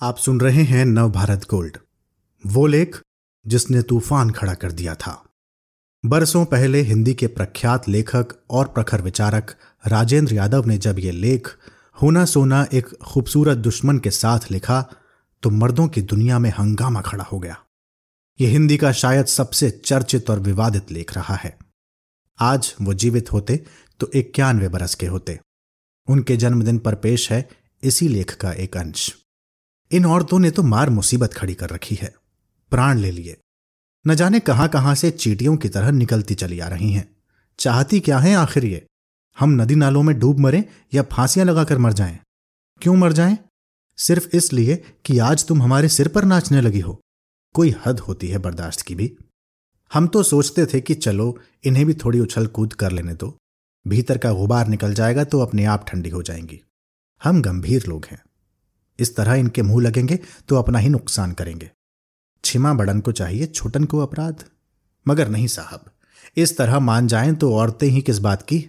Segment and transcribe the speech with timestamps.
[0.00, 1.76] आप सुन रहे हैं नव भारत गोल्ड।
[2.44, 2.98] वो लेख
[3.46, 5.12] जिसने तूफ़ान खड़ा कर दिया था।
[6.04, 11.48] बरसों पहले हिंदी के प्रख्यात लेखक और प्रखर विचारक राजेंद्र यादव ने जब ये लेख
[12.02, 14.82] होना सोना एक खूबसूरत दुश्मन के साथ लिखा
[15.42, 17.56] तो मर्दों की दुनिया में हंगामा खड़ा हो गया।
[18.38, 21.56] यह हिंदी का शायद सबसे चर्चित और विवादित लेख रहा है।
[22.38, 23.64] आज वो जीवित होते
[24.00, 25.40] तो इक्यानवे बरस के होते।
[26.08, 27.48] उनके जन्मदिन पर पेश है
[27.82, 29.12] इसी लेख का एक अंश।
[29.94, 32.14] इन औरतों ने तो मार मुसीबत खड़ी कर रखी है।
[32.70, 33.36] प्राण ले लिए।
[34.06, 37.16] न जाने कहाँ कहाँ से चीटियों की तरह निकलती चली आ रही हैं।
[37.58, 38.86] चाहती क्या है आखिर ये?
[39.38, 42.18] हम नदी नालों में डूब मरे या फांसियाँ लगाकर मर जाएँ?
[42.82, 43.38] क्यों मर जाएँ?
[43.96, 47.00] सिर्फ़ इसलिए कि आज तुम हमारे सिर पर नाचने लगी हो।
[47.54, 49.16] कोई हद होती है बर्दाश्त की भी।
[49.94, 53.38] हम तो सोचते थे कि चलो, इन्हें भी थोड़ी उछल कूद कर लेने दो।
[53.88, 56.62] भीतर का गुबार निकल जाएगा तो अपने आप ठंडी हो जाएँगी।
[57.24, 58.22] हम गंभीर लोग हैं।
[58.98, 61.70] इस तरह इनके मुँह लगेंगे तो अपना ही नुकसान करेंगे।
[62.44, 64.44] छिमा बड़न को चाहिए छोटन को अपराध।
[65.08, 65.84] मगर नहीं साहब,
[66.36, 68.64] इस तरह मान जाएँ तो औरतें ही किस बात की?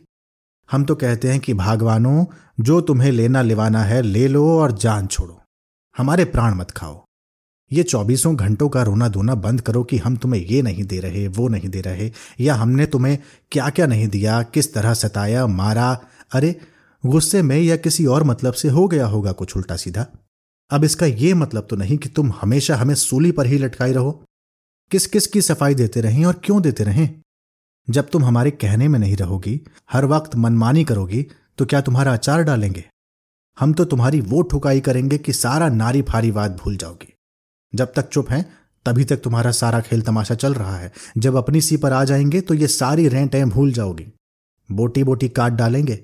[0.71, 2.25] हम तो कहते हैं कि भागवानों,
[2.59, 5.41] जो तुम्हें लेना लिवाना है ले लो और जान छोड़ो।
[5.97, 7.03] हमारे प्राण मत खाओ।
[7.71, 11.27] ये चौबीसों घंटों का रोना धोना बंद करो कि हम तुम्हें ये नहीं दे रहे,
[11.27, 13.17] वो नहीं दे रहे, या हमने तुम्हें
[13.51, 16.59] क्या क्या नहीं दिया, किस तरह सताया, मारा, अरे
[17.06, 20.06] गुस्से में या किसी और मतलब से हो गया होगा कुछ उल्टा सीधा।
[20.72, 24.23] अब इसका यह मतलब तो नहीं कि तुम हमेशा हमें सूली पर ही लटकाई रहो।
[24.92, 27.09] किस किस की सफ़ाई देते रहें और क्यों देते रहें?
[27.89, 29.61] जब तुम हमारे कहने में नहीं रहोगी,
[29.92, 31.26] हर वक्त मनमानी करोगी
[31.58, 32.86] तो क्या तुम्हारा अचार डालेंगे?
[33.59, 37.14] हम तो तुम्हारी वो ठुकाई करेंगे कि सारा नारी फारीवाद भूल जाओगी।
[37.76, 38.53] जब तक चुप हैं,
[38.86, 42.42] तभी तक तुम्हारा सारा खेल तमाशा चल रहा है। जब अपनी सी पर आ जाएँगे
[42.42, 44.08] तो ये सारी रेंटें भूल जाओगी।
[44.72, 46.03] बोटी बोटी काट डालेंगे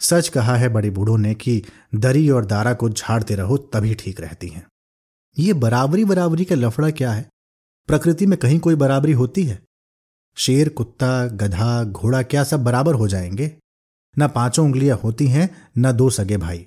[0.00, 4.20] सच कहा है बड़े बूढ़ों ने कि दरी और दारा को झाड़ते रहो, तभी ठीक
[4.20, 4.66] रहती हैं।
[5.38, 7.30] ये बराबरी बराबरी का लफड़ा क्या है?
[7.86, 9.62] प्रकृति में कहीं कोई बराबरी होती है?
[10.36, 13.56] शेर, कुत्ता, गधा, घोड़ा क्या सब बराबर हो जाएँगे?
[14.18, 16.66] न पाँचों उंगलियाँ होती हैं, न दो सगे भाई।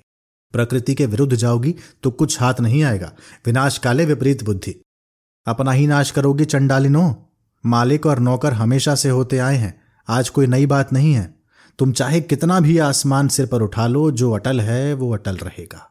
[0.52, 3.12] प्रकृति के विरुद्ध जाओगी तो कुछ हाथ नहीं आएगा।
[3.46, 4.82] विनाश काले विपरीत बुद्धि।
[5.46, 7.32] अपना ही नाश करोगी चंडालिनो।
[7.66, 11.43] मालिक और नौकर हमेशा से होते आए हैं। आज कोई नई बात नहीं है।
[11.78, 15.90] तुम चाहे कितना भी आसमान सिर पर उठा लो, जो अटल है, वो अटल रहेगा।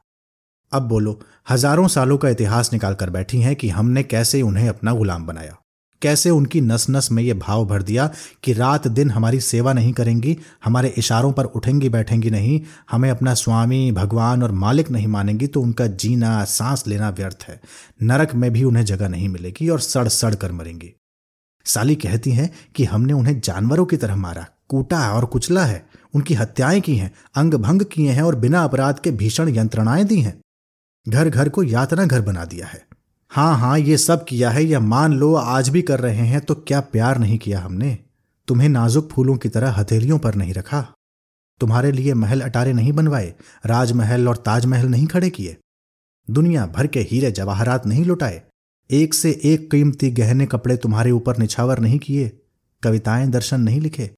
[0.72, 4.94] अब बोलो, हज़ारों सालों का इतिहास निकाल कर बैठी हैं कि हमने कैसे उन्हें अपना
[4.94, 5.58] गुलाम बनाया।
[6.02, 8.10] कैसे उनकी नस नस में ये भाव भर दिया
[8.44, 12.62] कि रात दिन हमारी सेवा नहीं करेंगी, हमारे इशारों पर उठेंगी, बैठेंगी नहीं,
[12.92, 17.62] हमें अपना स्वामी, भगवान और मालिक नहीं मानेंगी तो उनका जीना, सांस लेना व्यर्थ है।
[18.02, 20.94] नरक में भी उन्हें जगह नहीं मिलेगी और सड़ सड़ कर मरेंगी।
[21.66, 26.34] साली कहती हैं कि हमने उन्हें जानवरों की तरह मारा कूटा और कुचला है। उनकी
[26.34, 30.42] हत्याएँ की हैं अंग भंग किए हैं और बिना अपराध के भीषण यंत्रणाएँ दी हैं।
[31.10, 32.86] घर घर को यातना घर बना दिया है।
[33.32, 36.56] हाँ हाँ ये सब किया है या मान लो आज भी कर रहे हैं तो
[36.56, 37.98] क्या प्यार नहीं किया हमने?
[38.48, 40.82] तुम्हें नाजुक फूलों की तरह हथेलियों पर नहीं रखा।
[41.60, 43.34] तुम्हारे लिए महल अटारे नहीं बनवाए,
[43.66, 45.58] राजमहल और ताजमहल नहीं खड़े किए।
[46.30, 48.42] दुनिया भर के हीरे जवाहरात नहीं लुटाए।
[48.92, 52.40] एक से एक कीमती गहने कपड़े तुम्हारे ऊपर निछावर नहीं किए।
[52.84, 54.12] कविताएँ दर्शन नहीं लिखे।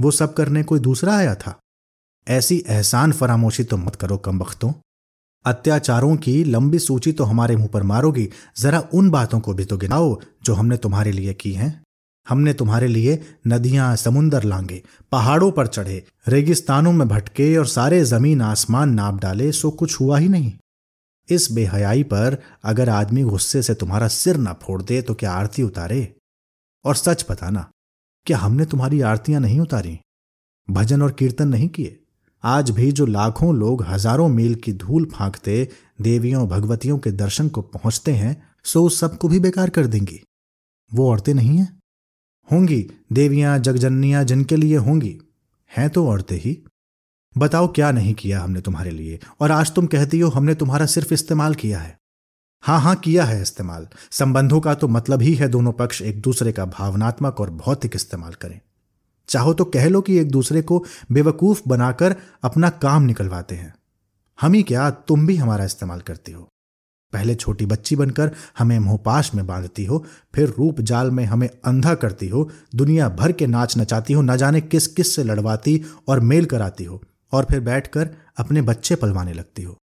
[0.00, 1.58] वो सब करने कोई दूसरा आया था?
[2.28, 4.72] ऐसी एहसान फरामोशी तो मत करो कम वक्तों
[5.44, 8.28] अत्याचारों की लंबी सूची तो हमारे मुँह पर मारोगी।
[8.58, 11.82] जरा उन बातों को भी तो गिनाओ जो हमने तुम्हारे लिए की हैं।
[12.28, 14.82] हमने तुम्हारे लिए नदियाँ, समुंदर लांगे,
[15.12, 20.18] पहाड़ों पर चढ़े, रेगिस्तानों में भटके और सारे ज़मीन आसमान नाप डाले, सो कुछ हुआ
[20.18, 20.52] ही नहीं।
[21.30, 25.62] इस बेहयाई पर अगर आदमी गुस्से से तुम्हारा सिर ना फोड़ दे तो क्या आरती
[25.62, 26.16] उतारे?
[26.84, 27.70] और सच बताना
[28.26, 29.98] क्या हमने तुम्हारी आरतियाँ नहीं उतारी?
[30.70, 32.00] भजन और कीर्तन नहीं किए?
[32.44, 35.68] आज भी जो लाखों लोग हज़ारों मील की धूल फांकते,
[36.00, 40.20] देवियों, भगवतियों के दर्शन को पहुँचते हैं, सो उस सबको भी बेकार कर देंगी।
[40.94, 41.80] वो औरतें नहीं हैं?
[42.52, 45.18] होंगी, देवियाँ, जगजननियाँ जिनके लिए होंगी।
[45.76, 46.58] हैं तो औरतें ही।
[47.38, 49.18] बताओ क्या नहीं किया हमने तुम्हारे लिए?
[49.40, 51.98] और आज तुम कहती हो हमने तुम्हारा सिर्फ़ इस्तेमाल किया है।
[52.62, 56.52] हाँ हाँ, किया है इस्तेमाल। संबंधों का तो मतलब ही है दोनों पक्ष एक दूसरे
[56.52, 58.60] का भावनात्मक और भौतिक इस्तेमाल करें।
[59.28, 63.74] चाहो तो कह लो कि एक दूसरे को बेवकूफ़ बनाकर अपना काम निकलवाते हैं।
[64.40, 66.48] हम ही क्या, तुम भी हमारा इस्तेमाल करती हो।
[67.12, 71.94] पहले छोटी बच्ची बनकर हमें मोहपाश में बांधती हो, फिर रूप जाल में हमें अंधा
[71.94, 76.20] करती हो, दुनिया भर के नाच नचाती हो, न जाने किस किस से लड़वाती और
[76.20, 77.02] मेल कराती हो,
[77.32, 79.76] और फिर बैठकर अपने बच्चे पलवाने लगती हो।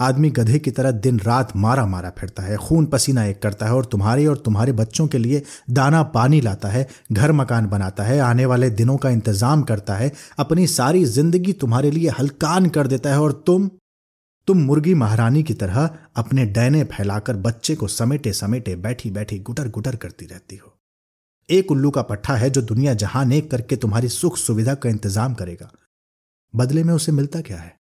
[0.00, 3.72] आदमी गधे की तरह दिन रात मारा मारा फिरता है, खून पसीना एक करता है
[3.72, 8.18] और तुम्हारे और तुम्हारे बच्चों के लिए दाना पानी लाता है, घर मकान बनाता है,
[8.20, 13.10] आने वाले दिनों का इंतज़ाम करता है, अपनी सारी ज़िंदगी तुम्हारे लिए हल्कान कर देता
[13.10, 13.70] है और तुम
[14.48, 19.68] तुम मुर्गी महारानी की तरह अपने डैने फैलाकर बच्चे को समेटे समेटे बैठी बैठी गुटर
[19.68, 20.72] गुटर करती रहती हो।
[21.48, 25.34] एक उल्लू का पट्टा है जो दुनिया जहाँ एक करके तुम्हारी सुख सुविधा का इंतज़ाम
[25.34, 25.70] करेगा।
[26.54, 27.75] बदले में उसे मिलता क्या है?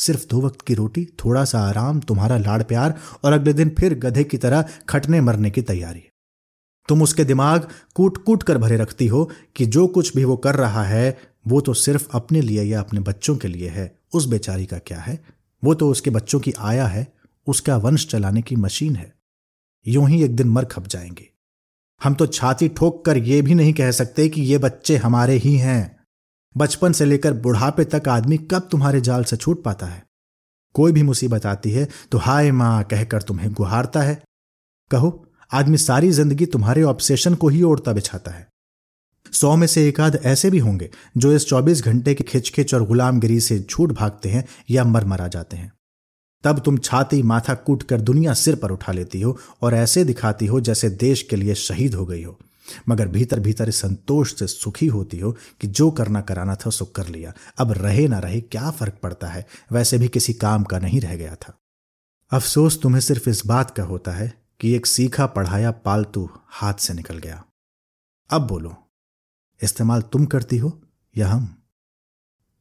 [0.00, 3.94] सिर्फ़ दो वक्त की रोटी थोड़ा सा आराम, तुम्हारा लाड़ प्यार और अगले दिन फिर
[3.94, 6.02] गधे की तरह खटने मरने की तैयारी।
[6.88, 10.54] तुम उसके दिमाग कूट कूट कर भरे रखती हो कि जो कुछ भी वो कर
[10.54, 11.18] रहा है,
[11.48, 14.98] वो तो सिर्फ़ अपने लिए या अपने बच्चों के लिए है। उस बेचारी का क्या
[14.98, 15.24] है?
[15.64, 17.12] वो तो उसके बच्चों की आया है।
[17.46, 19.14] उसका वंश चलाने की मशीन है।
[19.88, 21.28] यूँ ही एक दिन मर खप जाएँगे।
[22.04, 25.56] हम तो छाती ठोक कर ये भी नहीं कह सकते कि ये बच्चे हमारे ही
[25.56, 25.99] हैं।
[26.56, 30.02] बचपन से लेकर बुढ़ापे तक आदमी कब तुम्हारे जाल से छूट पाता है?
[30.74, 34.22] कोई भी मुसीबत आती है तो हाय माँ कहकर तुम्हें गुहारता है।
[34.90, 38.48] कहो, आदमी सारी ज़िंदगी तुम्हारे ऑब्सेशन को ही ओढ़ता बिछाता है।
[39.32, 42.86] सौ में से एक आध ऐसे भी होंगे जो इस चौबीस घंटे की खिचखिच और
[42.86, 45.72] गुलामगिरी से छूट भागते हैं या मर मरा जाते हैं।
[46.44, 50.46] तब तुम छाती माथा कूट कर दुनिया सिर पर उठा लेती हो और ऐसे दिखाती
[50.46, 52.38] हो जैसे देश के लिए शहीद हो गई हो।
[52.88, 56.84] मगर भीतर भीतर इस संतोष से सुखी होती हो कि जो करना कराना था सो
[56.84, 59.46] कर लिया। अब रहे ना रहे क्या फ़र्क पड़ता है?
[59.72, 61.58] वैसे भी किसी काम का नहीं रह गया था।
[62.32, 66.94] अफसोस तुम्हें सिर्फ़ इस बात का होता है कि एक सीखा पढ़ाया पालतू हाथ से
[66.94, 67.44] निकल गया।
[68.30, 68.76] अब बोलो,
[69.62, 70.82] इस्तेमाल तुम करती हो
[71.16, 71.56] या हम?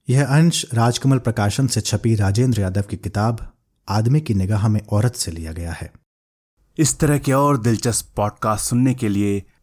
[0.09, 3.57] यह अंश राजकमल प्रकाशन से छपी राजेंद्र यादव की किताब,
[3.89, 5.93] आदमी की निगाह में औरत से लिया गया है।
[6.77, 9.45] इस तरह के और दिलचस्प पॉडकास्ट सुनने के लिए